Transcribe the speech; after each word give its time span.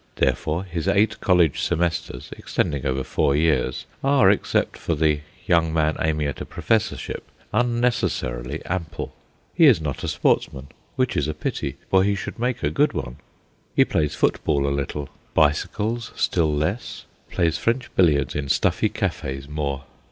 Therefore 0.15 0.63
his 0.63 0.87
eight 0.87 1.19
College 1.21 1.61
Semesters, 1.61 2.31
extending 2.35 2.87
over 2.87 3.03
four 3.03 3.35
years, 3.35 3.85
are, 4.03 4.31
except 4.31 4.75
for 4.75 4.95
the 4.95 5.19
young 5.45 5.71
man 5.71 5.95
aiming 5.99 6.25
at 6.25 6.41
a 6.41 6.43
professorship, 6.45 7.23
unnecessarily 7.53 8.65
ample. 8.65 9.13
He 9.53 9.67
is 9.67 9.79
not 9.79 10.03
a 10.03 10.07
sportsman, 10.07 10.69
which 10.95 11.15
is 11.15 11.27
a 11.27 11.35
pity, 11.35 11.75
for 11.91 12.03
he 12.03 12.15
should 12.15 12.39
make 12.39 12.61
good 12.73 12.93
one. 12.93 13.17
He 13.75 13.85
plays 13.85 14.15
football 14.15 14.65
a 14.67 14.73
little, 14.73 15.07
bicycles 15.35 16.11
still 16.15 16.51
less; 16.51 17.05
plays 17.29 17.59
French 17.59 17.91
billiards 17.95 18.33
in 18.33 18.49
stuffy 18.49 18.89
cafes 18.89 19.47
more. 19.47 19.83